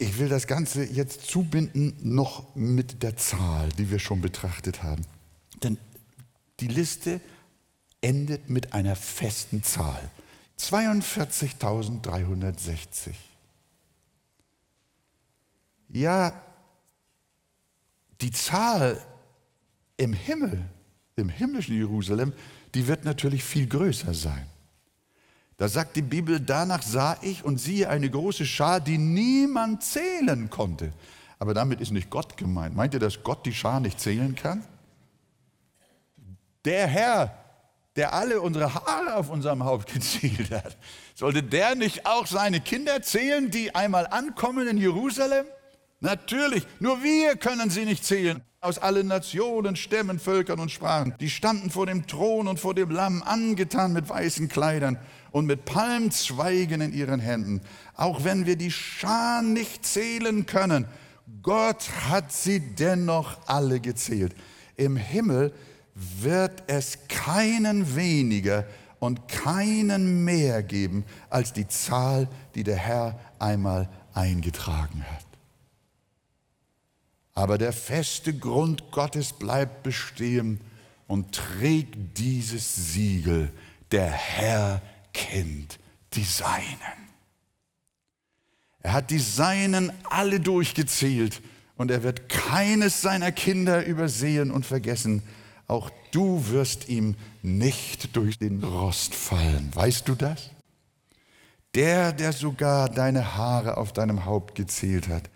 Ich 0.04 0.18
will 0.18 0.28
das 0.28 0.46
Ganze 0.46 0.84
jetzt 0.84 1.22
zubinden 1.22 1.96
noch 2.02 2.54
mit 2.54 3.02
der 3.02 3.16
Zahl, 3.16 3.70
die 3.70 3.90
wir 3.90 3.98
schon 3.98 4.20
betrachtet 4.20 4.82
haben. 4.82 5.06
Denn 5.62 5.78
die 6.60 6.68
Liste 6.68 7.22
endet 8.02 8.50
mit 8.50 8.74
einer 8.74 8.96
festen 8.96 9.62
Zahl. 9.62 10.10
42.360. 10.58 13.14
Ja, 15.88 16.38
die 18.20 18.30
Zahl 18.30 19.00
im 19.96 20.12
Himmel, 20.12 20.66
im 21.16 21.30
himmlischen 21.30 21.76
Jerusalem, 21.76 22.34
die 22.74 22.88
wird 22.88 23.06
natürlich 23.06 23.42
viel 23.42 23.66
größer 23.66 24.12
sein. 24.12 24.46
Da 25.56 25.68
sagt 25.68 25.96
die 25.96 26.02
Bibel, 26.02 26.40
danach 26.40 26.82
sah 26.82 27.16
ich 27.22 27.44
und 27.44 27.58
siehe 27.58 27.88
eine 27.88 28.10
große 28.10 28.44
Schar, 28.44 28.80
die 28.80 28.98
niemand 28.98 29.84
zählen 29.84 30.50
konnte. 30.50 30.92
Aber 31.38 31.54
damit 31.54 31.80
ist 31.80 31.92
nicht 31.92 32.10
Gott 32.10 32.36
gemeint. 32.36 32.74
Meint 32.74 32.94
ihr, 32.94 33.00
dass 33.00 33.22
Gott 33.22 33.46
die 33.46 33.52
Schar 33.52 33.80
nicht 33.80 34.00
zählen 34.00 34.34
kann? 34.34 34.64
Der 36.64 36.86
Herr, 36.86 37.38
der 37.94 38.14
alle 38.14 38.40
unsere 38.40 38.74
Haare 38.74 39.14
auf 39.16 39.30
unserem 39.30 39.64
Haupt 39.64 39.92
gezählt 39.92 40.50
hat, 40.50 40.76
sollte 41.14 41.42
der 41.42 41.74
nicht 41.74 42.06
auch 42.06 42.26
seine 42.26 42.60
Kinder 42.60 43.02
zählen, 43.02 43.50
die 43.50 43.74
einmal 43.74 44.06
ankommen 44.06 44.66
in 44.66 44.78
Jerusalem? 44.78 45.46
Natürlich, 46.04 46.66
nur 46.80 47.02
wir 47.02 47.34
können 47.36 47.70
sie 47.70 47.86
nicht 47.86 48.04
zählen. 48.04 48.42
Aus 48.60 48.78
allen 48.78 49.06
Nationen, 49.06 49.74
Stämmen, 49.74 50.18
Völkern 50.18 50.60
und 50.60 50.70
Sprachen. 50.70 51.14
Die 51.18 51.30
standen 51.30 51.70
vor 51.70 51.86
dem 51.86 52.06
Thron 52.06 52.46
und 52.46 52.60
vor 52.60 52.74
dem 52.74 52.90
Lamm, 52.90 53.22
angetan 53.22 53.94
mit 53.94 54.06
weißen 54.06 54.50
Kleidern 54.50 54.98
und 55.30 55.46
mit 55.46 55.64
Palmzweigen 55.64 56.82
in 56.82 56.92
ihren 56.92 57.20
Händen. 57.20 57.62
Auch 57.96 58.22
wenn 58.22 58.44
wir 58.44 58.56
die 58.56 58.70
Schar 58.70 59.40
nicht 59.40 59.86
zählen 59.86 60.44
können, 60.44 60.84
Gott 61.40 61.88
hat 62.10 62.30
sie 62.32 62.60
dennoch 62.60 63.38
alle 63.46 63.80
gezählt. 63.80 64.34
Im 64.76 64.96
Himmel 64.96 65.54
wird 65.94 66.64
es 66.66 66.98
keinen 67.08 67.96
weniger 67.96 68.66
und 68.98 69.26
keinen 69.26 70.22
mehr 70.22 70.62
geben 70.62 71.06
als 71.30 71.54
die 71.54 71.66
Zahl, 71.66 72.28
die 72.54 72.62
der 72.62 72.76
Herr 72.76 73.18
einmal 73.38 73.88
eingetragen 74.12 75.02
hat. 75.10 75.23
Aber 77.34 77.58
der 77.58 77.72
feste 77.72 78.32
Grund 78.32 78.90
Gottes 78.92 79.32
bleibt 79.32 79.82
bestehen 79.82 80.60
und 81.08 81.32
trägt 81.32 82.18
dieses 82.18 82.92
Siegel. 82.92 83.52
Der 83.90 84.10
Herr 84.10 84.80
kennt 85.12 85.78
die 86.12 86.24
Seinen. 86.24 87.04
Er 88.80 88.92
hat 88.92 89.10
die 89.10 89.18
Seinen 89.18 89.92
alle 90.04 90.40
durchgezählt 90.40 91.42
und 91.76 91.90
er 91.90 92.02
wird 92.02 92.28
keines 92.28 93.02
seiner 93.02 93.32
Kinder 93.32 93.84
übersehen 93.84 94.50
und 94.50 94.64
vergessen. 94.64 95.22
Auch 95.66 95.90
du 96.12 96.48
wirst 96.48 96.88
ihm 96.88 97.16
nicht 97.42 98.14
durch 98.14 98.38
den 98.38 98.62
Rost 98.62 99.14
fallen. 99.14 99.74
Weißt 99.74 100.06
du 100.08 100.14
das? 100.14 100.50
Der, 101.74 102.12
der 102.12 102.32
sogar 102.32 102.88
deine 102.88 103.36
Haare 103.36 103.76
auf 103.78 103.92
deinem 103.92 104.24
Haupt 104.24 104.54
gezählt 104.54 105.08
hat, 105.08 105.28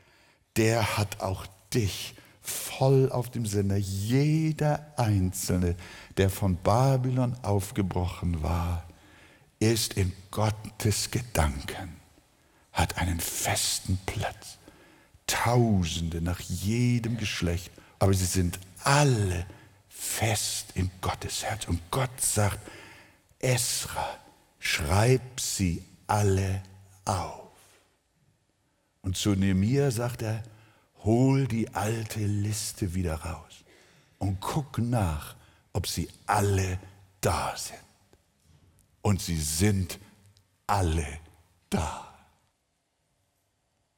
der 0.57 0.97
hat 0.97 1.21
auch 1.21 1.47
dich 1.75 2.15
voll 2.41 3.11
auf 3.11 3.31
dem 3.31 3.47
Sinne. 3.47 3.77
Jeder 3.77 4.93
Einzelne, 4.97 5.77
der 6.17 6.31
von 6.31 6.57
Babylon 6.57 7.37
aufgebrochen 7.43 8.43
war, 8.43 8.85
ist 9.59 9.95
in 9.95 10.13
Gottes 10.31 11.11
Gedanken, 11.11 11.97
hat 12.73 12.99
einen 12.99 13.21
festen 13.21 13.99
Platz. 14.07 14.59
Tausende 15.27 16.23
nach 16.23 16.41
jedem 16.41 17.19
Geschlecht, 17.19 17.71
aber 17.99 18.15
sie 18.15 18.25
sind 18.25 18.59
alle 18.83 19.47
fest 19.89 20.69
in 20.75 20.91
Gottes 21.03 21.45
Herz. 21.45 21.69
Und 21.69 21.81
Gott 21.91 22.21
sagt, 22.21 22.59
Esra, 23.41 24.17
schreib 24.59 25.39
sie 25.39 25.85
alle 26.07 26.63
auf. 27.05 27.51
Und 29.03 29.17
zu 29.17 29.31
Nehemiah 29.31 29.91
sagt 29.91 30.23
er, 30.23 30.43
hol 31.05 31.47
die 31.47 31.75
alte 31.75 32.21
Liste 32.21 32.95
wieder 32.95 33.15
raus 33.15 33.65
und 34.19 34.41
guck 34.41 34.79
nach, 34.79 35.37
ob 35.73 35.87
sie 35.87 36.09
alle 36.27 36.79
da 37.21 37.55
sind. 37.57 37.79
Und 39.03 39.23
sie 39.23 39.41
sind 39.41 39.99
alle 40.67 41.07
da. 41.71 42.05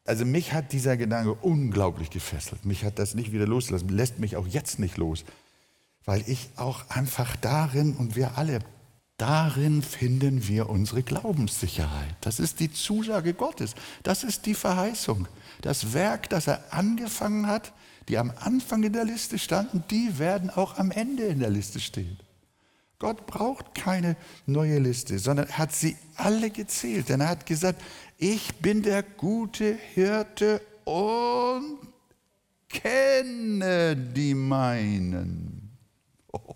Also 0.04 0.24
mich 0.24 0.52
hat 0.52 0.72
dieser 0.72 0.96
Gedanke 0.96 1.34
unglaublich 1.34 2.10
gefesselt. 2.10 2.64
Mich 2.64 2.84
hat 2.84 2.98
das 2.98 3.14
nicht 3.14 3.32
wieder 3.32 3.46
losgelassen, 3.46 3.88
lässt 3.88 4.18
mich 4.18 4.36
auch 4.36 4.46
jetzt 4.46 4.78
nicht 4.78 4.96
los, 4.96 5.24
weil 6.04 6.22
ich 6.28 6.50
auch 6.56 6.88
einfach 6.90 7.36
darin 7.36 7.94
und 7.96 8.16
wir 8.16 8.36
alle 8.36 8.60
Darin 9.20 9.82
finden 9.82 10.48
wir 10.48 10.70
unsere 10.70 11.02
Glaubenssicherheit. 11.02 12.16
Das 12.22 12.40
ist 12.40 12.58
die 12.58 12.72
Zusage 12.72 13.34
Gottes. 13.34 13.74
Das 14.02 14.24
ist 14.24 14.46
die 14.46 14.54
Verheißung. 14.54 15.28
Das 15.60 15.92
Werk, 15.92 16.30
das 16.30 16.46
er 16.46 16.72
angefangen 16.72 17.46
hat, 17.46 17.74
die 18.08 18.16
am 18.16 18.32
Anfang 18.40 18.82
in 18.82 18.94
der 18.94 19.04
Liste 19.04 19.38
standen, 19.38 19.84
die 19.90 20.18
werden 20.18 20.48
auch 20.48 20.78
am 20.78 20.90
Ende 20.90 21.24
in 21.24 21.38
der 21.38 21.50
Liste 21.50 21.80
stehen. 21.80 22.16
Gott 22.98 23.26
braucht 23.26 23.74
keine 23.74 24.16
neue 24.46 24.78
Liste, 24.78 25.18
sondern 25.18 25.48
er 25.48 25.58
hat 25.58 25.72
sie 25.72 25.98
alle 26.16 26.48
gezählt. 26.48 27.10
Denn 27.10 27.20
er 27.20 27.28
hat 27.28 27.44
gesagt, 27.44 27.82
ich 28.16 28.54
bin 28.54 28.82
der 28.82 29.02
gute 29.02 29.76
Hirte 29.92 30.62
und 30.84 31.76
kenne 32.70 33.96
die 33.96 34.32
meinen. 34.32 35.76
Oh, 36.32 36.54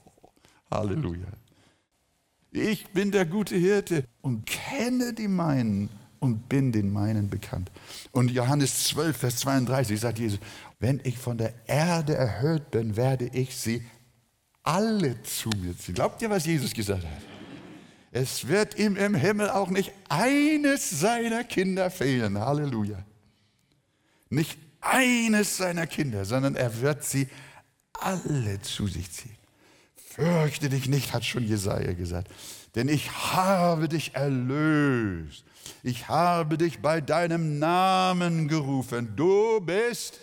Halleluja. 0.70 1.43
Ich 2.56 2.86
bin 2.90 3.10
der 3.10 3.26
gute 3.26 3.56
Hirte 3.56 4.04
und 4.20 4.46
kenne 4.46 5.12
die 5.12 5.26
meinen 5.26 5.90
und 6.20 6.48
bin 6.48 6.70
den 6.70 6.92
meinen 6.92 7.28
bekannt. 7.28 7.68
Und 8.12 8.30
Johannes 8.30 8.84
12, 8.84 9.16
Vers 9.16 9.36
32 9.38 9.98
sagt 9.98 10.20
Jesus, 10.20 10.38
wenn 10.78 11.00
ich 11.02 11.18
von 11.18 11.36
der 11.36 11.52
Erde 11.66 12.14
erhöht 12.14 12.70
bin, 12.70 12.96
werde 12.96 13.26
ich 13.32 13.56
sie 13.56 13.84
alle 14.62 15.20
zu 15.24 15.50
mir 15.60 15.76
ziehen. 15.76 15.96
Glaubt 15.96 16.22
ihr, 16.22 16.30
was 16.30 16.46
Jesus 16.46 16.72
gesagt 16.72 17.02
hat? 17.02 17.22
Es 18.12 18.46
wird 18.46 18.78
ihm 18.78 18.94
im 18.94 19.16
Himmel 19.16 19.50
auch 19.50 19.70
nicht 19.70 19.92
eines 20.08 20.88
seiner 21.00 21.42
Kinder 21.42 21.90
fehlen. 21.90 22.38
Halleluja. 22.38 23.04
Nicht 24.30 24.56
eines 24.80 25.56
seiner 25.56 25.88
Kinder, 25.88 26.24
sondern 26.24 26.54
er 26.54 26.80
wird 26.80 27.02
sie 27.02 27.26
alle 27.94 28.60
zu 28.60 28.86
sich 28.86 29.10
ziehen. 29.10 29.36
Fürchte 30.14 30.68
dich 30.68 30.88
nicht, 30.88 31.12
hat 31.12 31.24
schon 31.24 31.44
Jesaja 31.44 31.92
gesagt, 31.92 32.29
denn 32.77 32.88
ich 32.88 33.11
habe 33.11 33.88
dich 33.88 34.14
erlöst. 34.14 35.44
Ich 35.83 36.07
habe 36.07 36.57
dich 36.57 36.81
bei 36.81 37.00
deinem 37.00 37.59
Namen 37.59 38.46
gerufen. 38.46 39.12
Du 39.16 39.61
bist 39.61 40.20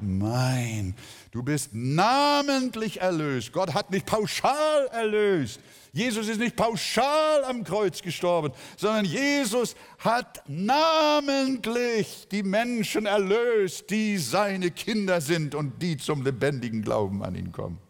mein. 0.00 0.94
Du 1.32 1.42
bist 1.42 1.74
namentlich 1.74 3.02
erlöst. 3.02 3.52
Gott 3.52 3.74
hat 3.74 3.90
nicht 3.90 4.06
pauschal 4.06 4.86
erlöst. 4.90 5.60
Jesus 5.92 6.28
ist 6.28 6.40
nicht 6.40 6.56
pauschal 6.56 7.44
am 7.44 7.62
Kreuz 7.62 8.00
gestorben, 8.00 8.54
sondern 8.78 9.04
Jesus 9.04 9.76
hat 9.98 10.42
namentlich 10.46 12.26
die 12.30 12.42
Menschen 12.42 13.04
erlöst, 13.04 13.90
die 13.90 14.16
seine 14.16 14.70
Kinder 14.70 15.20
sind 15.20 15.54
und 15.54 15.82
die 15.82 15.98
zum 15.98 16.22
lebendigen 16.22 16.80
Glauben 16.80 17.22
an 17.22 17.34
ihn 17.34 17.52
kommen. 17.52 17.85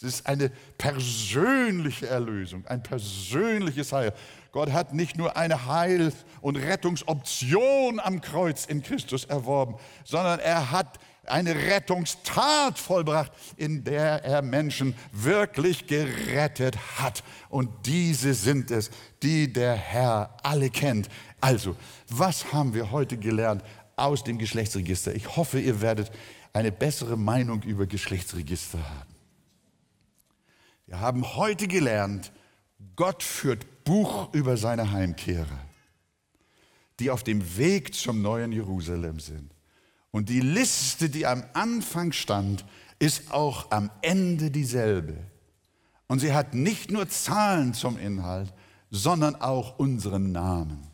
Es 0.00 0.04
ist 0.04 0.26
eine 0.28 0.50
persönliche 0.78 2.06
Erlösung, 2.06 2.64
ein 2.66 2.84
persönliches 2.84 3.92
Heil. 3.92 4.12
Gott 4.52 4.70
hat 4.70 4.94
nicht 4.94 5.18
nur 5.18 5.36
eine 5.36 5.66
Heil- 5.66 6.12
und 6.40 6.54
Rettungsoption 6.54 7.98
am 7.98 8.20
Kreuz 8.20 8.64
in 8.64 8.80
Christus 8.80 9.24
erworben, 9.24 9.74
sondern 10.04 10.38
er 10.38 10.70
hat 10.70 11.00
eine 11.26 11.52
Rettungstat 11.52 12.78
vollbracht, 12.78 13.32
in 13.56 13.82
der 13.82 14.24
er 14.24 14.40
Menschen 14.40 14.94
wirklich 15.10 15.88
gerettet 15.88 16.78
hat. 16.98 17.24
Und 17.48 17.68
diese 17.84 18.34
sind 18.34 18.70
es, 18.70 18.90
die 19.24 19.52
der 19.52 19.74
Herr 19.74 20.36
alle 20.44 20.70
kennt. 20.70 21.08
Also, 21.40 21.74
was 22.08 22.52
haben 22.52 22.72
wir 22.72 22.92
heute 22.92 23.16
gelernt 23.16 23.64
aus 23.96 24.22
dem 24.22 24.38
Geschlechtsregister? 24.38 25.12
Ich 25.16 25.36
hoffe, 25.36 25.58
ihr 25.58 25.80
werdet 25.80 26.12
eine 26.52 26.70
bessere 26.70 27.16
Meinung 27.16 27.62
über 27.64 27.86
Geschlechtsregister 27.86 28.78
haben. 28.78 29.17
Wir 30.88 31.00
haben 31.00 31.36
heute 31.36 31.68
gelernt, 31.68 32.32
Gott 32.96 33.22
führt 33.22 33.84
Buch 33.84 34.32
über 34.32 34.56
seine 34.56 34.90
Heimkehrer, 34.90 35.60
die 36.98 37.10
auf 37.10 37.22
dem 37.22 37.58
Weg 37.58 37.94
zum 37.94 38.22
neuen 38.22 38.52
Jerusalem 38.52 39.20
sind. 39.20 39.54
Und 40.12 40.30
die 40.30 40.40
Liste, 40.40 41.10
die 41.10 41.26
am 41.26 41.44
Anfang 41.52 42.12
stand, 42.12 42.64
ist 42.98 43.30
auch 43.32 43.70
am 43.70 43.90
Ende 44.00 44.50
dieselbe. 44.50 45.18
Und 46.06 46.20
sie 46.20 46.32
hat 46.32 46.54
nicht 46.54 46.90
nur 46.90 47.06
Zahlen 47.10 47.74
zum 47.74 47.98
Inhalt, 47.98 48.54
sondern 48.90 49.36
auch 49.36 49.78
unseren 49.78 50.32
Namen. 50.32 50.87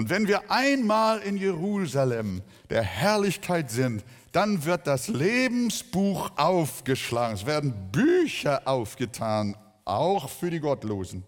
Und 0.00 0.08
wenn 0.08 0.26
wir 0.26 0.50
einmal 0.50 1.18
in 1.18 1.36
Jerusalem 1.36 2.40
der 2.70 2.82
Herrlichkeit 2.82 3.70
sind, 3.70 4.02
dann 4.32 4.64
wird 4.64 4.86
das 4.86 5.08
Lebensbuch 5.08 6.30
aufgeschlagen. 6.36 7.34
Es 7.34 7.44
werden 7.44 7.74
Bücher 7.92 8.62
aufgetan, 8.64 9.58
auch 9.84 10.30
für 10.30 10.48
die 10.48 10.60
Gottlosen. 10.60 11.22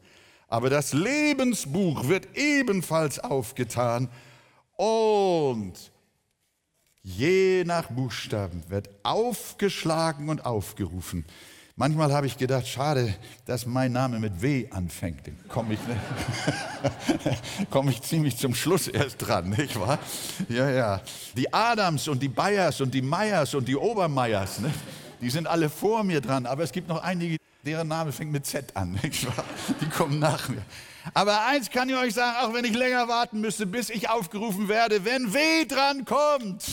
Aber 0.49 0.71
das 0.71 0.95
Lebensbuch 0.95 2.09
wird 2.09 2.35
ebenfalls 2.35 3.19
aufgetan 3.19 4.09
und 4.79 5.75
je 7.03 7.65
nach 7.67 7.91
Buchstaben 7.91 8.63
wird 8.71 8.89
aufgeschlagen 9.03 10.31
und 10.31 10.47
aufgerufen. 10.47 11.27
Manchmal 11.77 12.13
habe 12.13 12.27
ich 12.27 12.37
gedacht, 12.37 12.69
schade, 12.69 13.15
dass 13.47 13.65
mein 13.65 13.93
Name 13.93 14.19
mit 14.21 14.43
W 14.43 14.69
anfängt. 14.71 15.27
Dann 15.27 15.39
komme 15.49 15.75
ich, 15.75 15.81
ne? 15.87 15.97
komm 17.71 17.89
ich 17.89 18.03
ziemlich 18.03 18.37
zum 18.37 18.55
Schluss 18.55 18.89
erst 18.89 19.27
dran, 19.27 19.51
nicht 19.51 19.81
wahr? 19.81 19.99
Ja, 20.49 20.71
ja. 20.71 21.01
Die 21.35 21.53
Adams 21.53 22.09
und 22.09 22.23
die 22.23 22.29
Bayers 22.29 22.81
und 22.83 22.93
die 22.93 23.03
Meyers 23.03 23.55
und 23.55 23.67
die 23.67 23.77
Obermeyers, 23.77 24.61
ne? 24.61 24.71
die 25.23 25.31
sind 25.31 25.47
alle 25.47 25.71
vor 25.71 26.05
mir 26.05 26.21
dran. 26.21 26.45
Aber 26.45 26.63
es 26.63 26.73
gibt 26.73 26.89
noch 26.89 27.03
einige, 27.03 27.39
Deren 27.65 27.89
Name 27.89 28.11
fängt 28.11 28.33
mit 28.33 28.45
Z 28.45 28.77
an. 28.77 28.99
Die 29.81 29.89
kommen 29.89 30.19
nach 30.19 30.49
mir. 30.49 30.63
Aber 31.15 31.47
eins 31.47 31.71
kann 31.71 31.89
ich 31.89 31.97
euch 31.97 32.15
sagen, 32.15 32.37
auch 32.41 32.55
wenn 32.55 32.65
ich 32.65 32.75
länger 32.75 33.07
warten 33.09 33.41
müsste, 33.41 33.67
bis 33.67 33.89
ich 33.89 34.09
aufgerufen 34.09 34.69
werde, 34.69 35.05
wenn 35.05 35.33
weh 35.33 35.65
dran 35.65 36.05
kommt. 36.05 36.65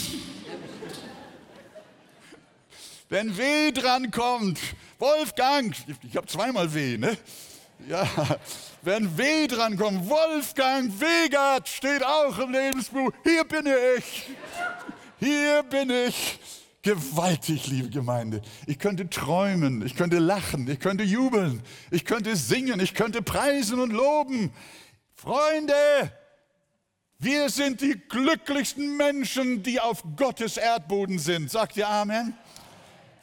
Wenn 3.09 3.35
weh 3.37 3.71
dran 3.71 4.11
kommt. 4.11 4.59
Wolfgang, 4.99 5.75
ich 6.03 6.15
habe 6.15 6.27
zweimal 6.27 6.73
weh, 6.73 6.97
ne? 6.97 7.17
Ja, 7.87 8.07
wenn 8.81 9.17
weh 9.17 9.47
dran 9.47 9.77
kommt, 9.77 10.09
Wolfgang 10.09 10.91
Wegert 10.99 11.67
steht 11.67 12.03
auch 12.03 12.37
im 12.39 12.51
Lebensbuch. 12.51 13.11
Hier 13.23 13.43
bin 13.43 13.65
ich. 13.97 14.29
Hier 15.19 15.63
bin 15.63 15.89
ich. 15.89 16.39
Gewaltig, 16.81 17.67
liebe 17.67 17.89
Gemeinde. 17.89 18.41
Ich 18.65 18.79
könnte 18.79 19.09
träumen, 19.09 19.85
ich 19.85 19.95
könnte 19.95 20.19
lachen, 20.19 20.69
ich 20.69 20.79
könnte 20.79 21.03
jubeln, 21.03 21.61
ich 21.91 22.05
könnte 22.05 22.37
singen, 22.37 22.79
ich 22.79 22.93
könnte 22.93 23.21
preisen 23.21 23.79
und 23.79 23.91
loben. 23.91 24.53
Freunde, 25.15 25.73
wir 27.17 27.49
sind 27.49 27.81
die 27.81 27.99
glücklichsten 28.07 28.95
Menschen, 28.95 29.61
die 29.61 29.81
auf 29.81 30.03
Gottes 30.15 30.55
Erdboden 30.55 31.19
sind. 31.19 31.51
Sagt 31.51 31.75
ihr 31.75 31.89
Amen? 31.89 32.33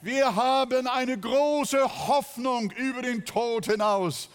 Wir 0.02 0.37
haben 0.37 0.87
eine 0.87 1.18
große 1.18 1.82
Hoffnung 2.06 2.70
über 2.72 3.00
den 3.00 3.24
Tod 3.24 3.66
hinaus. 3.66 4.28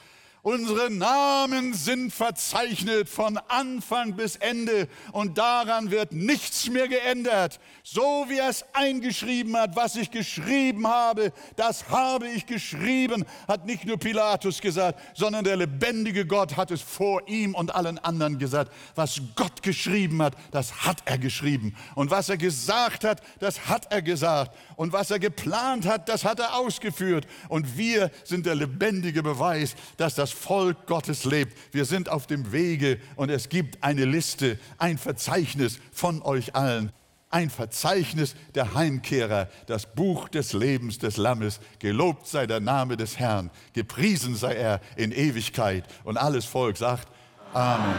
Unsere 0.43 0.89
Namen 0.89 1.75
sind 1.75 2.11
verzeichnet 2.11 3.07
von 3.07 3.37
Anfang 3.47 4.15
bis 4.15 4.37
Ende 4.37 4.87
und 5.11 5.37
daran 5.37 5.91
wird 5.91 6.13
nichts 6.13 6.67
mehr 6.67 6.87
geändert. 6.87 7.59
So 7.83 8.25
wie 8.27 8.39
er 8.39 8.49
es 8.49 8.65
eingeschrieben 8.73 9.55
hat, 9.55 9.75
was 9.75 9.95
ich 9.95 10.09
geschrieben 10.09 10.87
habe, 10.87 11.31
das 11.57 11.89
habe 11.89 12.27
ich 12.27 12.47
geschrieben, 12.47 13.23
hat 13.47 13.67
nicht 13.67 13.85
nur 13.85 13.99
Pilatus 13.99 14.61
gesagt, 14.61 14.99
sondern 15.13 15.43
der 15.43 15.57
lebendige 15.57 16.25
Gott 16.25 16.57
hat 16.57 16.71
es 16.71 16.81
vor 16.81 17.27
ihm 17.27 17.53
und 17.53 17.75
allen 17.75 17.99
anderen 17.99 18.39
gesagt. 18.39 18.73
Was 18.95 19.21
Gott 19.35 19.61
geschrieben 19.61 20.23
hat, 20.23 20.33
das 20.49 20.87
hat 20.87 21.03
er 21.05 21.19
geschrieben. 21.19 21.75
Und 21.93 22.09
was 22.09 22.29
er 22.29 22.37
gesagt 22.37 23.03
hat, 23.03 23.21
das 23.37 23.67
hat 23.67 23.91
er 23.91 24.01
gesagt. 24.01 24.57
Und 24.75 24.91
was 24.91 25.11
er 25.11 25.19
geplant 25.19 25.85
hat, 25.85 26.09
das 26.09 26.25
hat 26.25 26.39
er 26.39 26.55
ausgeführt. 26.55 27.27
Und 27.47 27.77
wir 27.77 28.09
sind 28.23 28.47
der 28.47 28.55
lebendige 28.55 29.21
Beweis, 29.21 29.75
dass 29.97 30.15
das 30.15 30.30
Volk 30.31 30.87
Gottes 30.87 31.25
lebt. 31.25 31.57
Wir 31.73 31.85
sind 31.85 32.09
auf 32.09 32.27
dem 32.27 32.51
Wege 32.51 32.99
und 33.15 33.29
es 33.29 33.49
gibt 33.49 33.83
eine 33.83 34.05
Liste, 34.05 34.57
ein 34.77 34.97
Verzeichnis 34.97 35.79
von 35.91 36.21
euch 36.21 36.55
allen. 36.55 36.91
Ein 37.29 37.49
Verzeichnis 37.49 38.35
der 38.55 38.73
Heimkehrer, 38.73 39.47
das 39.65 39.93
Buch 39.93 40.27
des 40.27 40.51
Lebens 40.51 40.97
des 40.97 41.15
Lammes. 41.15 41.61
Gelobt 41.79 42.27
sei 42.27 42.45
der 42.45 42.59
Name 42.59 42.97
des 42.97 43.19
Herrn, 43.19 43.51
gepriesen 43.73 44.35
sei 44.35 44.55
er 44.55 44.81
in 44.97 45.13
Ewigkeit. 45.13 45.85
Und 46.03 46.17
alles 46.17 46.45
Volk 46.45 46.77
sagt 46.77 47.07
Amen. 47.53 47.97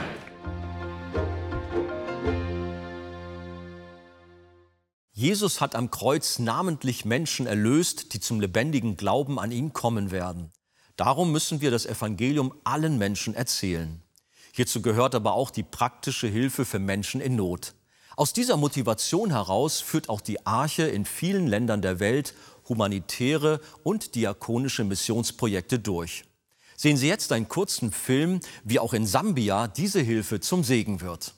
Jesus 5.15 5.61
hat 5.61 5.77
am 5.77 5.91
Kreuz 5.91 6.39
namentlich 6.39 7.05
Menschen 7.05 7.47
erlöst, 7.47 8.13
die 8.13 8.19
zum 8.19 8.41
lebendigen 8.41 8.97
Glauben 8.97 9.39
an 9.39 9.53
ihn 9.53 9.73
kommen 9.73 10.11
werden. 10.11 10.51
Darum 10.97 11.33
müssen 11.33 11.61
wir 11.61 11.71
das 11.71 11.87
Evangelium 11.87 12.55
allen 12.65 12.99
Menschen 12.99 13.35
erzählen. 13.35 14.03
Hierzu 14.53 14.83
gehört 14.83 15.15
aber 15.15 15.33
auch 15.33 15.51
die 15.51 15.63
praktische 15.63 16.27
Hilfe 16.27 16.65
für 16.65 16.79
Menschen 16.79 17.21
in 17.21 17.37
Not. 17.37 17.75
Aus 18.17 18.35
dieser 18.35 18.59
Motivation 18.59 19.31
heraus 19.31 19.81
führt 19.81 20.11
auch 20.11 20.21
die 20.21 20.47
Arche 20.47 20.83
in 20.83 21.07
vielen 21.07 21.47
Ländern 21.47 21.81
der 21.81 21.99
Welt 21.99 22.35
humanitäre 22.69 23.61
und 23.83 24.15
diakonische 24.15 24.85
Missionsprojekte 24.85 25.79
durch. 25.79 26.25
Sehen 26.77 26.97
Sie 26.97 27.09
jetzt 27.09 27.33
einen 27.33 27.49
kurzen 27.49 27.93
Film, 27.93 28.41
wie 28.65 28.79
auch 28.79 28.93
in 28.93 29.07
Sambia 29.07 29.69
diese 29.69 30.01
Hilfe 30.01 30.41
zum 30.41 30.65
Segen 30.65 31.01
wird. 31.01 31.35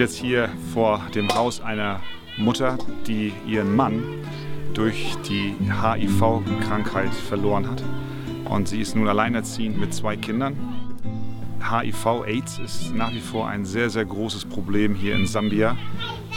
Sind 0.00 0.08
jetzt 0.08 0.18
hier 0.18 0.48
vor 0.72 1.02
dem 1.14 1.28
Haus 1.28 1.60
einer 1.60 2.00
Mutter, 2.38 2.78
die 3.06 3.34
ihren 3.46 3.76
Mann 3.76 4.02
durch 4.72 5.14
die 5.28 5.54
HIV-Krankheit 5.60 7.12
verloren 7.12 7.70
hat. 7.70 7.82
Und 8.48 8.66
sie 8.66 8.80
ist 8.80 8.96
nun 8.96 9.06
alleinerziehend 9.08 9.78
mit 9.78 9.92
zwei 9.92 10.16
Kindern. 10.16 10.56
HIV-Aids 11.60 12.60
ist 12.60 12.94
nach 12.94 13.12
wie 13.12 13.20
vor 13.20 13.46
ein 13.48 13.66
sehr, 13.66 13.90
sehr 13.90 14.06
großes 14.06 14.46
Problem 14.46 14.94
hier 14.94 15.14
in 15.14 15.26
Sambia. 15.26 15.76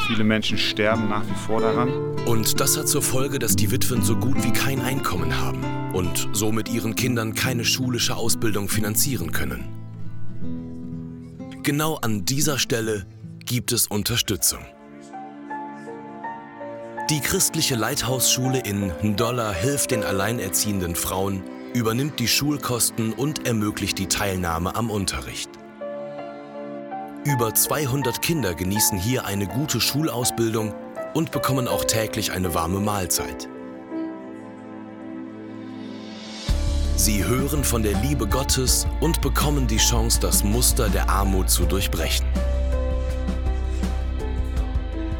Viele 0.07 0.25
Menschen 0.25 0.57
sterben 0.57 1.07
nach 1.07 1.23
wie 1.25 1.39
vor 1.47 1.61
daran. 1.61 1.89
Und 2.25 2.59
das 2.59 2.77
hat 2.77 2.89
zur 2.89 3.01
Folge, 3.01 3.39
dass 3.39 3.55
die 3.55 3.71
Witwen 3.71 4.01
so 4.01 4.17
gut 4.17 4.43
wie 4.43 4.51
kein 4.51 4.81
Einkommen 4.81 5.39
haben 5.39 5.63
und 5.93 6.27
so 6.33 6.51
mit 6.51 6.67
ihren 6.67 6.95
Kindern 6.95 7.33
keine 7.33 7.63
schulische 7.63 8.17
Ausbildung 8.17 8.67
finanzieren 8.67 9.31
können. 9.31 9.69
Genau 11.63 11.95
an 11.95 12.25
dieser 12.25 12.59
Stelle 12.59 13.05
gibt 13.45 13.71
es 13.71 13.87
Unterstützung. 13.87 14.65
Die 17.09 17.19
christliche 17.19 17.75
Leithausschule 17.75 18.59
in 18.59 18.91
Ndola 19.01 19.51
hilft 19.51 19.91
den 19.91 20.03
alleinerziehenden 20.03 20.95
Frauen, 20.95 21.43
übernimmt 21.73 22.19
die 22.19 22.27
Schulkosten 22.27 23.13
und 23.13 23.45
ermöglicht 23.45 23.99
die 23.99 24.07
Teilnahme 24.07 24.75
am 24.75 24.89
Unterricht. 24.89 25.49
Über 27.25 27.53
200 27.53 28.21
Kinder 28.21 28.53
genießen 28.53 28.97
hier 28.97 29.25
eine 29.25 29.47
gute 29.47 29.79
Schulausbildung 29.81 30.73
und 31.13 31.31
bekommen 31.31 31.67
auch 31.67 31.83
täglich 31.83 32.31
eine 32.31 32.53
warme 32.53 32.79
Mahlzeit. 32.79 33.49
Sie 36.95 37.25
hören 37.25 37.63
von 37.63 37.83
der 37.83 37.99
Liebe 38.01 38.27
Gottes 38.27 38.87
und 39.01 39.21
bekommen 39.21 39.67
die 39.67 39.77
Chance, 39.77 40.19
das 40.21 40.43
Muster 40.43 40.89
der 40.89 41.09
Armut 41.09 41.49
zu 41.49 41.65
durchbrechen. 41.65 42.25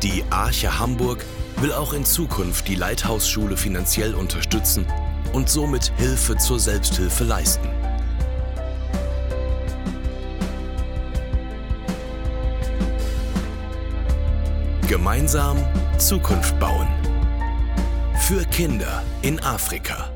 Die 0.04 0.22
Arche 0.32 0.80
Hamburg 0.80 1.24
will 1.62 1.72
auch 1.72 1.94
in 1.94 2.04
Zukunft 2.04 2.68
die 2.68 2.76
Leithausschule 2.76 3.56
finanziell 3.56 4.14
unterstützen 4.14 4.86
und 5.32 5.48
somit 5.48 5.94
Hilfe 5.96 6.36
zur 6.36 6.60
Selbsthilfe 6.60 7.24
leisten. 7.24 7.70
Gemeinsam 14.90 15.58
Zukunft 16.00 16.60
bauen. 16.60 16.90
Für 18.20 18.44
Kinder 18.44 19.04
in 19.22 19.40
Afrika. 19.40 20.13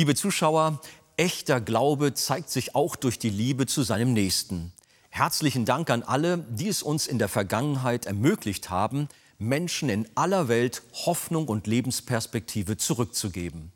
Liebe 0.00 0.14
Zuschauer, 0.14 0.80
echter 1.18 1.60
Glaube 1.60 2.14
zeigt 2.14 2.48
sich 2.48 2.74
auch 2.74 2.96
durch 2.96 3.18
die 3.18 3.28
Liebe 3.28 3.66
zu 3.66 3.82
seinem 3.82 4.14
Nächsten. 4.14 4.72
Herzlichen 5.10 5.66
Dank 5.66 5.90
an 5.90 6.02
alle, 6.02 6.38
die 6.38 6.68
es 6.68 6.82
uns 6.82 7.06
in 7.06 7.18
der 7.18 7.28
Vergangenheit 7.28 8.06
ermöglicht 8.06 8.70
haben, 8.70 9.10
Menschen 9.38 9.90
in 9.90 10.08
aller 10.14 10.48
Welt 10.48 10.80
Hoffnung 11.04 11.48
und 11.48 11.66
Lebensperspektive 11.66 12.78
zurückzugeben. 12.78 13.72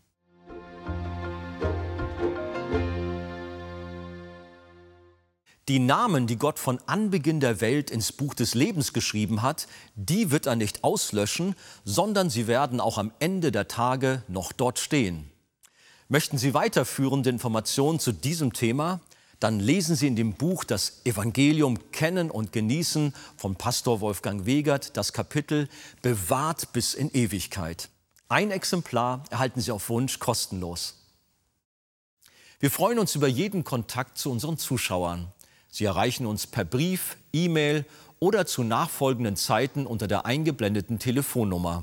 Die 5.69 5.79
Namen, 5.79 6.27
die 6.27 6.37
Gott 6.37 6.59
von 6.59 6.79
Anbeginn 6.87 7.41
der 7.41 7.61
Welt 7.61 7.91
ins 7.91 8.13
Buch 8.13 8.33
des 8.33 8.55
Lebens 8.55 8.95
geschrieben 8.95 9.43
hat, 9.43 9.67
die 9.95 10.31
wird 10.31 10.47
er 10.47 10.57
nicht 10.57 10.85
auslöschen, 10.85 11.55
sondern 11.85 12.31
sie 12.31 12.47
werden 12.47 12.81
auch 12.81 12.97
am 12.97 13.13
Ende 13.19 13.53
der 13.53 13.69
Tage 13.69 14.23
noch 14.27 14.53
dort 14.53 14.79
stehen. 14.79 15.31
Möchten 16.15 16.39
Sie 16.39 16.55
weiterführende 16.55 17.29
Informationen 17.29 17.99
zu 17.99 18.13
diesem 18.13 18.53
Thema? 18.53 19.01
Dann 19.41 19.59
lesen 19.59 19.97
Sie 19.97 20.07
in 20.07 20.15
dem 20.15 20.35
Buch 20.35 20.63
Das 20.63 21.01
Evangelium 21.05 21.91
kennen 21.91 22.31
und 22.31 22.53
genießen 22.53 23.13
von 23.37 23.57
Pastor 23.57 24.01
Wolfgang 24.01 24.47
Wegert 24.47 24.97
das 24.97 25.13
Kapitel 25.13 25.69
Bewahrt 26.03 26.73
bis 26.73 26.95
in 26.95 27.11
Ewigkeit. 27.13 27.89
Ein 28.29 28.53
Exemplar 28.53 29.25
erhalten 29.31 29.61
Sie 29.61 29.73
auf 29.73 29.89
Wunsch 29.89 30.21
kostenlos. 30.21 31.03
Wir 32.61 32.71
freuen 32.71 33.01
uns 33.01 33.17
über 33.17 33.27
jeden 33.27 33.65
Kontakt 33.65 34.17
zu 34.17 34.31
unseren 34.31 34.57
Zuschauern. 34.57 35.33
Sie 35.69 35.85
erreichen 35.85 36.27
uns 36.27 36.47
per 36.47 36.65
Brief, 36.65 37.17
E-Mail 37.33 37.85
oder 38.21 38.47
zu 38.47 38.63
nachfolgenden 38.63 39.35
Zeiten 39.35 39.85
unter 39.85 40.07
der 40.07 40.27
eingeblendeten 40.27 41.01
Telefonnummer. 41.01 41.83